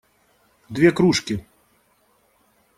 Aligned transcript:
Две 0.69 0.89
кружки. 0.91 1.37